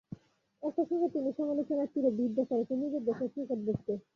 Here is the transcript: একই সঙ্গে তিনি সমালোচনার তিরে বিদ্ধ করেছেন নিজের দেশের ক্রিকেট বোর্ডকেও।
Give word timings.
একই 0.63 0.85
সঙ্গে 0.89 1.07
তিনি 1.15 1.29
সমালোচনার 1.37 1.91
তিরে 1.93 2.09
বিদ্ধ 2.19 2.37
করেছেন 2.49 2.77
নিজের 2.83 3.03
দেশের 3.07 3.29
ক্রিকেট 3.33 3.59
বোর্ডকেও। 3.65 3.97